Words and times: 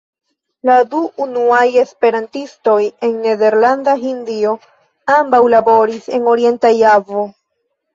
La 0.69 0.77
du 0.93 1.01
unuaj 1.25 1.65
esperantistoj 1.81 2.79
en 2.87 3.15
Nederlanda 3.29 3.97
Hindio 4.09 4.59
ambaŭ 5.21 5.47
laboris 5.59 6.13
en 6.19 6.31
Orienta 6.37 6.77
Javo. 6.85 7.33